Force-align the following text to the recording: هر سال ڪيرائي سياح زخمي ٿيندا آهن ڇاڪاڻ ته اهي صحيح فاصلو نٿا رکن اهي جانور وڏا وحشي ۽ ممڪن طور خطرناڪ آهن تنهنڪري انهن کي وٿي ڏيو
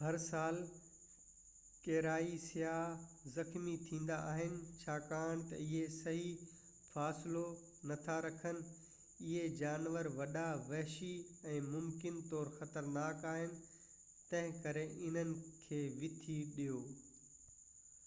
هر 0.00 0.16
سال 0.30 0.56
ڪيرائي 1.82 2.32
سياح 2.44 3.04
زخمي 3.34 3.74
ٿيندا 3.90 4.16
آهن 4.30 4.56
ڇاڪاڻ 4.78 5.44
ته 5.52 5.60
اهي 5.66 5.82
صحيح 5.98 6.40
فاصلو 6.94 7.42
نٿا 7.92 8.16
رکن 8.26 8.58
اهي 8.72 9.44
جانور 9.62 10.10
وڏا 10.16 10.44
وحشي 10.72 11.12
۽ 11.54 11.62
ممڪن 11.68 12.20
طور 12.32 12.52
خطرناڪ 12.58 13.24
آهن 13.36 13.56
تنهنڪري 13.68 14.84
انهن 14.96 15.32
کي 15.62 15.80
وٿي 16.04 16.42
ڏيو 16.58 16.82